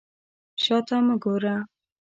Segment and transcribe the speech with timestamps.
[0.63, 1.55] شا ته مه ګوره.